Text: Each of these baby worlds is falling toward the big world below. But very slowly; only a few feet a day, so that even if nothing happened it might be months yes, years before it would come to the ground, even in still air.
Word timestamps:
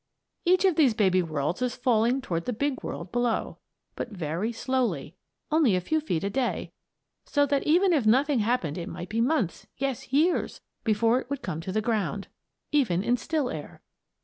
Each 0.45 0.65
of 0.65 0.77
these 0.77 0.95
baby 0.95 1.21
worlds 1.21 1.61
is 1.61 1.75
falling 1.75 2.21
toward 2.21 2.45
the 2.45 2.53
big 2.53 2.81
world 2.81 3.11
below. 3.11 3.59
But 3.95 4.09
very 4.09 4.51
slowly; 4.51 5.15
only 5.51 5.75
a 5.75 5.79
few 5.79 6.01
feet 6.01 6.23
a 6.23 6.29
day, 6.31 6.73
so 7.27 7.45
that 7.45 7.67
even 7.67 7.93
if 7.93 8.07
nothing 8.07 8.39
happened 8.39 8.79
it 8.79 8.89
might 8.89 9.09
be 9.09 9.21
months 9.21 9.67
yes, 9.77 10.11
years 10.11 10.59
before 10.83 11.19
it 11.19 11.29
would 11.29 11.43
come 11.43 11.61
to 11.61 11.71
the 11.71 11.81
ground, 11.81 12.29
even 12.71 13.03
in 13.03 13.15
still 13.15 13.51
air. 13.51 13.83